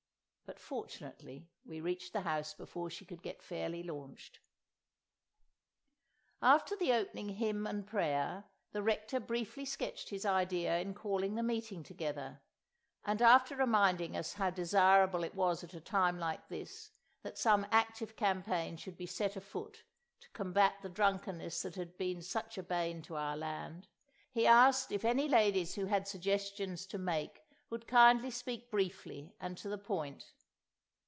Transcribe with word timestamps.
But 0.51 0.59
fortunately 0.59 1.47
we 1.65 1.79
reached 1.79 2.11
the 2.11 2.21
house 2.21 2.53
before 2.53 2.89
she 2.89 3.05
could 3.05 3.21
get 3.23 3.41
fairly 3.41 3.83
launched. 3.83 4.41
After 6.41 6.75
the 6.75 6.91
opening 6.91 7.29
hymn 7.37 7.65
and 7.65 7.87
prayer, 7.87 8.43
the 8.73 8.83
Rector 8.83 9.21
briefly 9.21 9.63
sketched 9.63 10.09
his 10.09 10.25
idea 10.25 10.77
in 10.79 10.93
calling 10.93 11.35
the 11.35 11.41
meeting 11.41 11.83
together, 11.83 12.41
and, 13.05 13.21
after 13.21 13.55
reminding 13.55 14.17
us 14.17 14.33
how 14.33 14.49
desirable 14.49 15.23
it 15.23 15.35
was 15.35 15.63
at 15.63 15.73
a 15.73 15.79
time 15.79 16.19
like 16.19 16.45
this 16.49 16.91
that 17.21 17.37
some 17.37 17.65
active 17.71 18.17
campaign 18.17 18.75
should 18.75 18.97
be 18.97 19.05
set 19.07 19.37
afoot 19.37 19.85
to 20.19 20.29
combat 20.31 20.81
the 20.81 20.89
drunkenness 20.89 21.61
that 21.61 21.75
had 21.75 21.97
been 21.97 22.21
such 22.21 22.57
a 22.57 22.63
bane 22.63 23.01
to 23.03 23.15
our 23.15 23.37
land, 23.37 23.87
he 24.33 24.45
asked 24.45 24.91
if 24.91 25.05
any 25.05 25.29
ladies 25.29 25.75
who 25.75 25.85
had 25.85 26.09
suggestions 26.09 26.85
to 26.85 26.97
make 26.97 27.41
would 27.69 27.87
kindly 27.87 28.29
speak 28.29 28.69
briefly 28.69 29.33
and 29.39 29.57
to 29.57 29.69
the 29.69 29.77
point. 29.77 30.33